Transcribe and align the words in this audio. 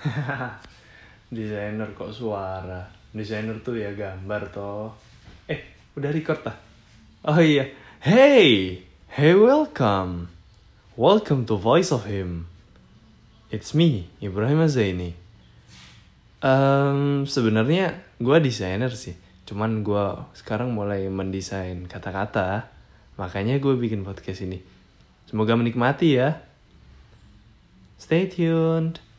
Desainer 1.34 1.92
kok 1.92 2.12
suara. 2.12 2.88
Desainer 3.12 3.60
tuh 3.60 3.76
ya 3.76 3.92
gambar 3.92 4.48
toh. 4.48 4.96
Eh, 5.44 5.60
udah 5.92 6.08
record 6.08 6.40
ah? 6.48 6.56
Oh 7.28 7.36
iya. 7.36 7.68
Hey, 8.00 8.80
hey 9.12 9.36
welcome. 9.36 10.32
Welcome 10.96 11.44
to 11.52 11.60
Voice 11.60 11.92
of 11.92 12.08
Him. 12.08 12.48
It's 13.52 13.76
me, 13.76 14.08
Ibrahim 14.24 14.64
Zaini. 14.72 15.12
Um, 16.40 17.28
sebenarnya 17.28 18.00
gue 18.16 18.36
desainer 18.40 18.92
sih. 18.96 19.20
Cuman 19.44 19.84
gue 19.84 20.06
sekarang 20.32 20.72
mulai 20.72 21.12
mendesain 21.12 21.84
kata-kata. 21.84 22.72
Makanya 23.20 23.60
gue 23.60 23.76
bikin 23.76 24.00
podcast 24.08 24.48
ini. 24.48 24.64
Semoga 25.28 25.60
menikmati 25.60 26.16
ya. 26.16 26.40
Stay 28.00 28.32
tuned. 28.32 29.09